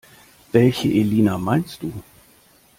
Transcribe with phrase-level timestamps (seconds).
[0.51, 1.93] Welche Elina meinst du?